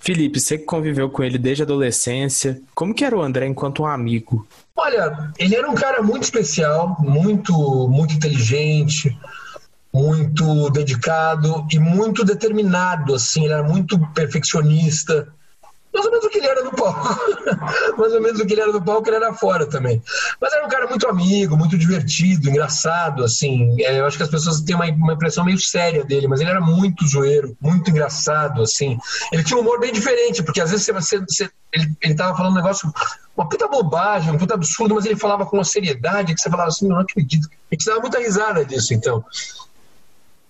[0.00, 3.82] Felipe, você que conviveu com ele desde a adolescência, como que era o André enquanto
[3.82, 4.46] um amigo?
[4.76, 7.52] Olha, ele era um cara muito especial, muito,
[7.88, 9.16] muito inteligente,
[9.92, 15.28] muito dedicado e muito determinado, assim, ele era muito perfeccionista
[15.98, 17.18] mais ou menos o que ele era no palco.
[17.98, 20.00] mais ou menos o que ele era no palco, ele era fora também.
[20.40, 23.76] Mas era um cara muito amigo, muito divertido, engraçado, assim.
[23.82, 26.50] É, eu acho que as pessoas têm uma, uma, impressão meio séria dele, mas ele
[26.50, 28.96] era muito zoeiro, muito engraçado, assim.
[29.32, 32.52] Ele tinha um humor bem diferente, porque às vezes você, você, ele, ele tava falando
[32.52, 32.92] um negócio,
[33.36, 36.68] uma puta bobagem, um puta absurdo, mas ele falava com uma seriedade que você falava
[36.68, 37.48] assim, não acredito.
[37.70, 39.24] A gente dava muita risada disso, então.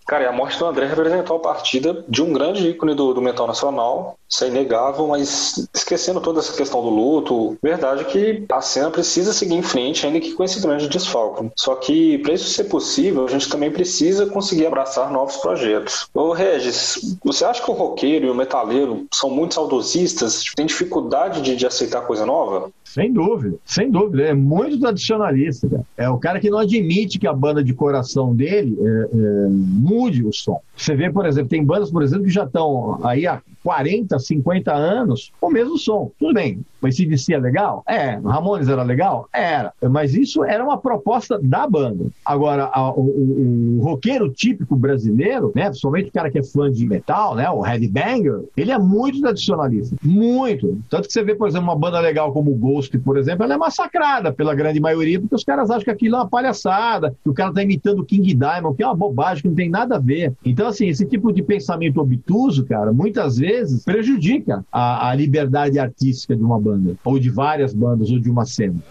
[0.06, 3.20] Cara, e a morte do André representou a partida de um grande ícone do, do
[3.20, 8.60] metal nacional, isso é inegável, mas esquecendo toda essa questão do luto, verdade que a
[8.60, 11.50] cena precisa seguir em frente, ainda que com esse grande desfalque.
[11.56, 16.08] Só que, para isso ser possível, a gente também precisa conseguir abraçar novos projetos.
[16.12, 21.40] Ô Regis, você acha que o roqueiro e o metaleiro são muito saudosistas, tem dificuldade
[21.40, 22.70] de, de aceitar coisa nova?
[22.84, 24.22] Sem dúvida, sem dúvida.
[24.24, 25.68] É muito tradicionalista.
[25.68, 25.84] Cara.
[25.96, 30.24] É o cara que não admite que a banda de coração dele é, é, mude
[30.24, 30.60] o som.
[30.74, 34.72] Você vê, por exemplo, tem bandas, por exemplo, que já estão aí há 40, 50
[34.72, 36.10] anos o mesmo som.
[36.18, 37.82] Tudo bem, mas se é legal?
[37.86, 38.16] É.
[38.16, 39.28] Ramones era legal?
[39.32, 39.72] Era.
[39.90, 42.06] Mas isso era uma proposta da banda.
[42.24, 46.70] Agora, a, o, o, o, roqueiro típico brasileiro, né, principalmente o cara que é fã
[46.70, 49.96] de metal, né, o headbanger, ele é muito tradicionalista.
[50.02, 50.78] Muito.
[50.88, 53.54] Tanto que você vê, por exemplo, uma banda legal como o Ghost, por exemplo, ela
[53.54, 57.30] é massacrada pela grande maioria, porque os caras acham que aquilo é uma palhaçada, que
[57.30, 59.96] o cara tá imitando o King Diamond, que é uma bobagem, que não tem nada
[59.96, 60.32] a ver.
[60.44, 66.36] Então, assim, esse tipo de pensamento obtuso, cara, muitas vezes prejudica a, a liberdade artística
[66.36, 66.67] de uma banda,
[67.04, 68.82] ou de várias bandas, ou de uma cena.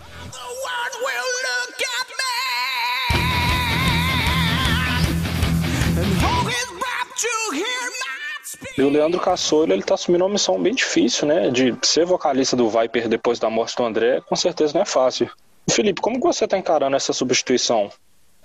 [8.77, 11.49] E o Leandro Cassolo, ele tá assumindo uma missão bem difícil, né?
[11.49, 15.27] De ser vocalista do Viper depois da morte do André, com certeza não é fácil.
[15.69, 17.89] Felipe, como você tá encarando essa substituição?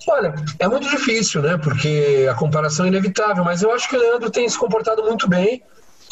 [0.09, 1.59] Olha, é muito difícil, né?
[1.59, 5.29] Porque a comparação é inevitável, mas eu acho que o Leandro tem se comportado muito
[5.29, 5.63] bem.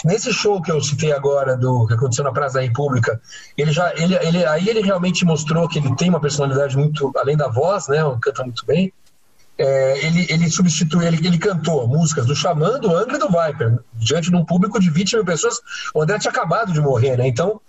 [0.04, 3.20] Nesse show que eu citei agora, do que aconteceu na Praça da República,
[3.56, 7.36] ele já, ele, ele, aí ele realmente mostrou que ele tem uma personalidade muito, além
[7.36, 7.98] da voz, né?
[8.22, 8.92] Canta muito bem.
[9.58, 13.78] É, ele, ele substituiu, ele, ele cantou músicas do Xamã, do Angra e do Viper,
[13.92, 15.60] diante de um público de 20 mil pessoas.
[15.94, 17.28] O André tinha acabado de morrer, né?
[17.28, 17.60] Então,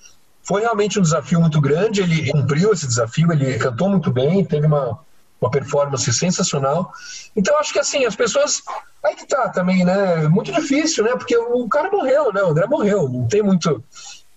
[0.41, 2.01] foi realmente um desafio muito grande.
[2.01, 4.99] Ele cumpriu esse desafio, ele cantou muito bem, teve uma,
[5.41, 6.93] uma performance sensacional.
[7.35, 8.61] Então acho que assim, as pessoas.
[9.03, 10.27] Aí que tá também, né?
[10.27, 11.11] Muito difícil, né?
[11.11, 12.43] Porque o cara morreu, né?
[12.43, 13.09] O André morreu.
[13.09, 13.83] Não tem muito.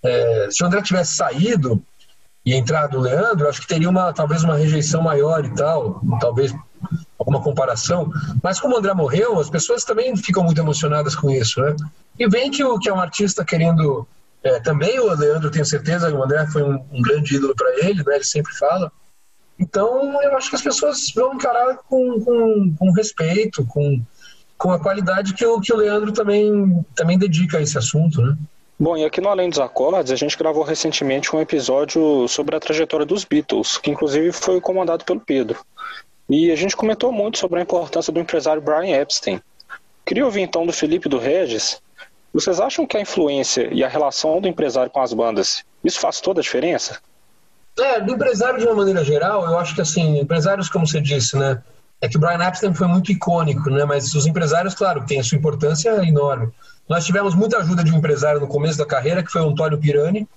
[0.02, 1.82] É, se o André tivesse saído
[2.44, 6.00] e entrado o Leandro, acho que teria uma, talvez uma rejeição maior e tal.
[6.18, 6.54] Talvez
[7.18, 8.10] alguma comparação.
[8.42, 11.76] Mas como o André morreu, as pessoas também ficam muito emocionadas com isso, né?
[12.18, 14.06] E vem que, o, que é um artista querendo.
[14.42, 18.02] É, também o Leandro, tenho certeza, o André foi um, um grande ídolo para ele,
[18.04, 18.16] né?
[18.16, 18.90] Ele sempre fala.
[19.58, 24.00] Então, eu acho que as pessoas vão encarar com, com, com respeito, com,
[24.58, 28.36] com a qualidade que o, que o Leandro também, também dedica a esse assunto, né?
[28.78, 32.60] Bom, e aqui no Além dos Acordes, a gente gravou recentemente um episódio sobre a
[32.60, 35.64] trajetória dos Beatles, que inclusive foi comandado pelo Pedro.
[36.28, 39.40] E a gente comentou muito sobre a importância do empresário Brian Epstein.
[40.04, 41.80] Queria ouvir então do Felipe do Regis.
[42.32, 46.20] Vocês acham que a influência e a relação do empresário com as bandas, isso faz
[46.20, 47.00] toda a diferença?
[47.78, 51.36] É, do empresário de uma maneira geral, eu acho que assim, empresários, como você disse,
[51.36, 51.60] né?
[52.00, 53.84] É que o Brian Epstein foi muito icônico, né?
[53.84, 56.52] Mas os empresários, claro, têm a sua importância enorme.
[56.88, 59.78] Nós tivemos muita ajuda de um empresário no começo da carreira, que foi o Antônio
[59.78, 60.28] Pirani,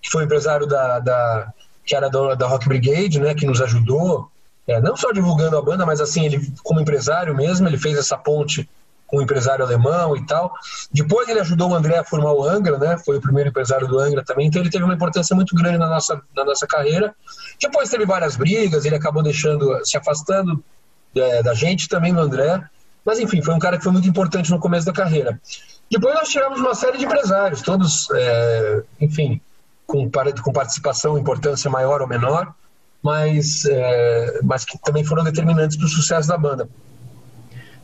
[0.00, 1.52] que foi empresário da, da
[1.84, 3.34] que era da, da Rock Brigade, né?
[3.34, 4.30] Que nos ajudou,
[4.66, 8.16] é, não só divulgando a banda, mas assim, ele como empresário mesmo, ele fez essa
[8.16, 8.68] ponte
[9.16, 10.52] o empresário alemão e tal.
[10.92, 12.96] Depois ele ajudou o André a formar o Angra, né?
[13.04, 15.88] Foi o primeiro empresário do Angra também, então ele teve uma importância muito grande na
[15.88, 17.14] nossa, na nossa carreira.
[17.60, 20.62] Depois teve várias brigas, ele acabou deixando, se afastando
[21.14, 22.62] é, da gente também do André.
[23.04, 25.38] Mas enfim, foi um cara que foi muito importante no começo da carreira.
[25.90, 29.40] Depois nós tivemos uma série de empresários, todos, é, enfim,
[29.86, 30.10] com,
[30.42, 32.54] com participação, importância maior ou menor,
[33.02, 36.68] mas, é, mas que também foram determinantes para o sucesso da banda.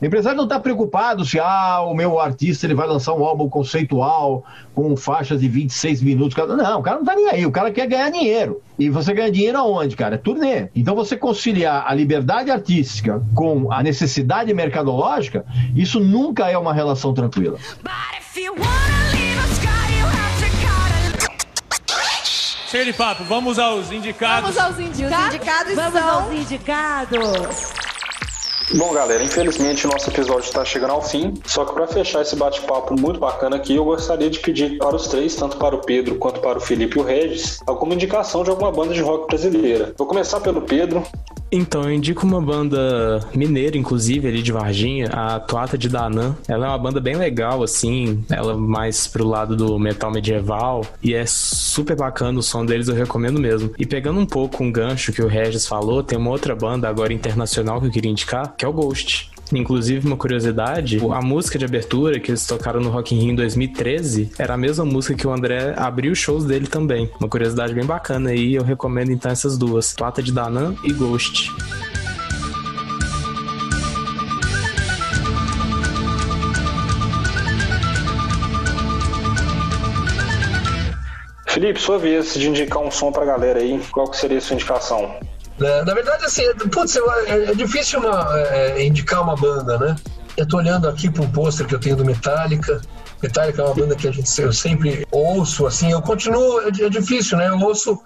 [0.00, 3.50] O empresário não está preocupado se ah, o meu artista ele vai lançar um álbum
[3.50, 4.42] conceitual
[4.74, 6.34] com faixas de 26 minutos.
[6.56, 7.44] Não, o cara não está nem aí.
[7.44, 8.62] O cara quer ganhar dinheiro.
[8.78, 10.14] E você ganha dinheiro aonde, cara?
[10.14, 10.68] É turnê.
[10.74, 15.44] Então você conciliar a liberdade artística com a necessidade mercadológica,
[15.76, 17.58] isso nunca é uma relação tranquila.
[22.70, 24.54] Cheio de papo, vamos aos indicados.
[24.54, 25.28] Vamos aos indicados.
[25.28, 26.08] Os indicados vamos são...
[26.08, 27.89] aos indicados.
[28.72, 31.35] Bom, galera, infelizmente o nosso episódio está chegando ao fim.
[31.44, 35.09] Só que para fechar esse bate-papo muito bacana aqui, eu gostaria de pedir para os
[35.09, 38.50] três, tanto para o Pedro quanto para o Felipe e o Regis, alguma indicação de
[38.50, 39.92] alguma banda de rock brasileira.
[39.98, 41.02] Vou começar pelo Pedro.
[41.52, 46.37] Então, eu indico uma banda mineira, inclusive, ali de Varginha, a Toata de Danã.
[46.46, 51.12] Ela é uma banda bem legal, assim, ela mais pro lado do metal medieval, e
[51.12, 53.72] é super bacana o som deles, eu recomendo mesmo.
[53.76, 57.12] E pegando um pouco um gancho que o Regis falou, tem uma outra banda agora
[57.12, 59.31] internacional que eu queria indicar, que é o Ghost.
[59.55, 63.35] Inclusive, uma curiosidade, a música de abertura que eles tocaram no Rock in Rio em
[63.35, 67.11] 2013 era a mesma música que o André abriu os shows dele também.
[67.18, 71.51] Uma curiosidade bem bacana aí, eu recomendo então essas duas, Plata de Danan e Ghost.
[81.46, 84.53] Felipe, sua vez de indicar um som pra galera aí, qual que seria a sua
[84.53, 85.18] indicação?
[85.61, 85.83] Né?
[85.85, 86.42] Na verdade, assim,
[86.73, 89.96] putz, é, é difícil uma, é, indicar uma banda, né?
[90.37, 92.81] Eu tô olhando aqui para um pôster que eu tenho do Metallica.
[93.23, 96.88] Metallica é uma banda que a gente, eu sempre ouço, assim, eu continuo, é, é
[96.88, 97.49] difícil, né?
[97.49, 98.01] Eu ouço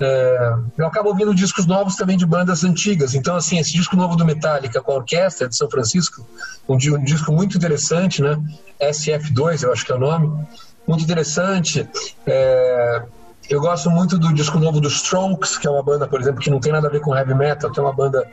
[0.00, 3.14] é, eu acabo ouvindo discos novos também de bandas antigas.
[3.14, 6.26] Então, assim, esse disco novo do Metallica com a orquestra de São Francisco,
[6.68, 8.36] um, um, disco muito interessante, né?
[8.80, 10.46] SF2, eu acho que é o nome.
[10.86, 11.88] Muito interessante.
[12.26, 13.02] É,
[13.48, 16.50] eu gosto muito do disco novo dos Strokes, que é uma banda, por exemplo, que
[16.50, 18.26] não tem nada a ver com heavy metal, que é uma banda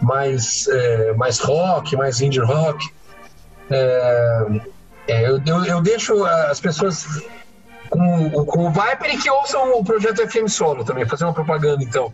[0.00, 2.88] mais, é, mais rock, mais indie rock.
[3.70, 4.46] É,
[5.08, 7.06] é, eu, eu, eu, deixo as pessoas
[7.90, 11.82] com, com o Viper e que ouçam o projeto FM Solo também, fazer uma propaganda
[11.82, 12.12] então.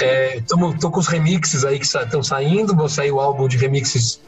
[0.00, 3.56] É, tô, tô com os remixes aí que estão saindo, vou sair o álbum de
[3.56, 4.20] remixes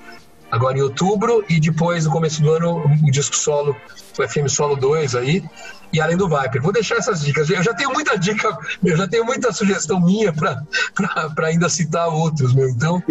[0.51, 3.77] agora em outubro e depois, no começo do ano, o disco solo,
[4.19, 5.45] o FM Solo 2 aí
[5.93, 6.63] e além do Viper.
[6.63, 7.49] Vou deixar essas dicas.
[7.51, 12.55] Eu já tenho muita dica, eu já tenho muita sugestão minha para ainda citar outros,
[12.55, 12.69] meu.
[12.69, 13.03] Então,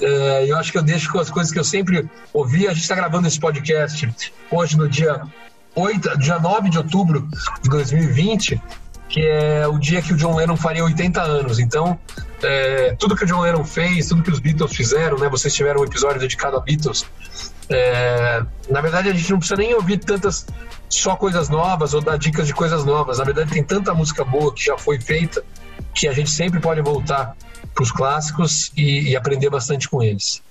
[0.00, 2.66] é, eu acho que eu deixo com as coisas que eu sempre ouvi.
[2.66, 4.12] A gente está gravando esse podcast
[4.50, 5.22] hoje no dia
[5.74, 7.28] 8, dia 9 de outubro
[7.62, 8.60] de 2020,
[9.08, 11.58] que é o dia que o John Lennon faria 80 anos.
[11.58, 11.98] Então,
[12.42, 15.28] é, tudo que o John Lennon fez, tudo que os Beatles fizeram, né?
[15.28, 17.04] Vocês tiveram um episódio dedicado a Beatles.
[17.68, 20.46] É, na verdade, a gente não precisa nem ouvir tantas
[20.88, 23.18] só coisas novas ou dar dicas de coisas novas.
[23.18, 25.42] Na verdade, tem tanta música boa que já foi feita
[25.94, 27.34] que a gente sempre pode voltar
[27.74, 30.42] para os clássicos e, e aprender bastante com eles.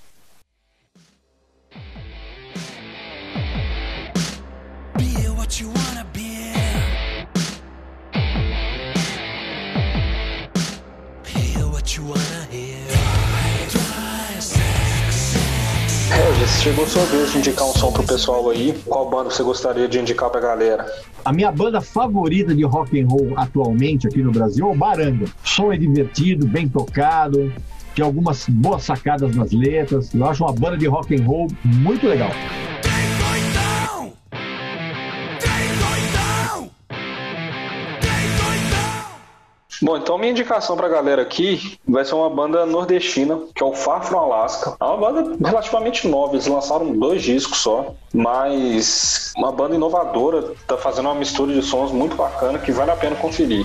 [16.46, 18.74] Regis, chegou sua vez de indicar um som pro pessoal aí.
[18.86, 20.86] Qual banda você gostaria de indicar pra galera?
[21.24, 25.26] A minha banda favorita de rock and roll atualmente aqui no Brasil é o Baranga.
[25.44, 27.52] Som é divertido, bem tocado,
[27.94, 30.14] tem algumas boas sacadas nas letras.
[30.14, 32.30] Eu acho uma banda de rock and roll muito legal.
[39.86, 43.72] Bom, então minha indicação pra galera aqui vai ser uma banda nordestina, que é o
[43.72, 44.76] Far From Alaska.
[44.80, 50.76] É uma banda relativamente nova, eles lançaram dois discos só, mas uma banda inovadora, tá
[50.76, 53.64] fazendo uma mistura de sons muito bacana que vale a pena conferir.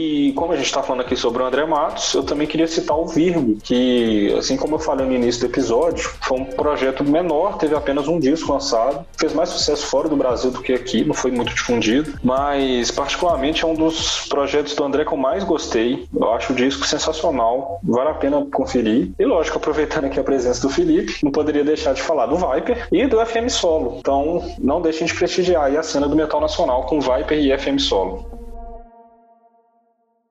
[0.00, 2.96] E como a gente está falando aqui sobre o André Matos, eu também queria citar
[2.96, 7.58] o Virgo, que, assim como eu falei no início do episódio, foi um projeto menor,
[7.58, 11.12] teve apenas um disco lançado, fez mais sucesso fora do Brasil do que aqui, não
[11.12, 16.06] foi muito difundido, mas particularmente é um dos projetos do André que eu mais gostei.
[16.14, 19.10] Eu acho o disco sensacional, vale a pena conferir.
[19.18, 22.88] E lógico, aproveitando aqui a presença do Felipe, não poderia deixar de falar do Viper
[22.90, 23.98] e do FM Solo.
[23.98, 28.39] Então, não deixem de prestigiar a cena do metal nacional com Viper e FM Solo.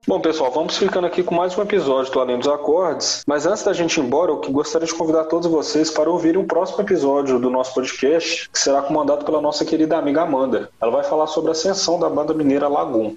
[0.08, 3.22] Bom, pessoal, vamos ficando aqui com mais um episódio do Além dos Acordes.
[3.28, 6.45] Mas antes da gente ir embora, eu gostaria de convidar todos vocês para ouvirem o
[6.45, 10.70] próximo episódio do nosso podcast, que será comandado pela nossa querida amiga Amanda.
[10.82, 13.16] Ela vai falar sobre a ascensão da banda mineira Lagoon.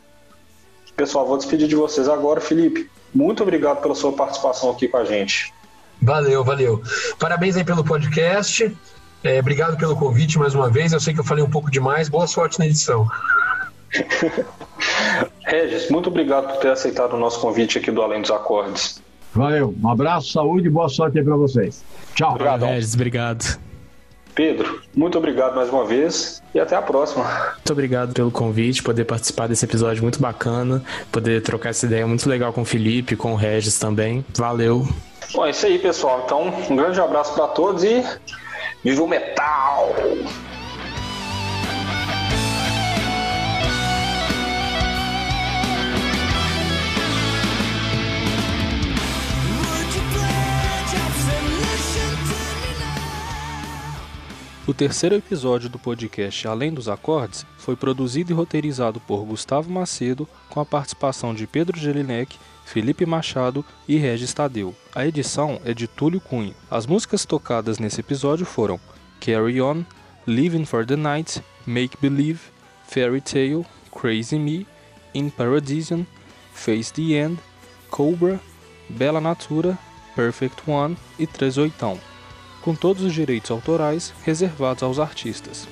[0.97, 2.91] Pessoal, vou despedir de vocês agora, Felipe.
[3.14, 5.55] Muito obrigado pela sua participação aqui com a gente.
[6.03, 6.83] Valeu, valeu.
[7.18, 8.76] Parabéns aí pelo podcast.
[9.22, 10.93] É, obrigado pelo convite mais uma vez.
[10.93, 12.09] Eu sei que eu falei um pouco demais.
[12.09, 13.07] Boa sorte na edição.
[15.53, 19.03] Regis, muito obrigado por ter aceitado o nosso convite aqui do Além dos Acordes.
[19.35, 19.75] Valeu.
[19.83, 21.85] Um abraço, saúde e boa sorte aí para vocês.
[22.15, 22.31] Tchau.
[22.31, 22.95] Obrigado, Regis.
[22.95, 23.61] Obrigado.
[24.35, 27.25] Pedro, muito obrigado mais uma vez e até a próxima.
[27.53, 30.83] Muito obrigado pelo convite, poder participar desse episódio muito bacana,
[31.13, 34.25] poder trocar essa ideia muito legal com o Felipe, com o Regis também.
[34.35, 34.89] Valeu.
[35.35, 36.23] Bom, é isso aí, pessoal.
[36.25, 38.03] Então, um grande abraço para todos e
[38.83, 39.95] viva o metal!
[54.73, 60.27] O terceiro episódio do podcast Além dos Acordes foi produzido e roteirizado por Gustavo Macedo,
[60.49, 64.75] com a participação de Pedro Jelinek, Felipe Machado e Regis Tadeu.
[64.95, 66.55] A edição é de Túlio Cunha.
[66.70, 68.81] As músicas tocadas nesse episódio foram
[69.20, 69.85] Carry On,
[70.27, 72.41] Living for the Night, Make Believe,
[72.89, 74.66] Fairy Tale, Crazy Me,
[75.12, 76.07] In Paradisian,
[76.55, 77.39] Face the End,
[77.91, 78.41] Cobra,
[78.89, 79.79] Bela Natura,
[80.16, 82.01] Perfect One e Trezoitão
[82.63, 85.69] com todos os direitos autorais reservados aos artistas.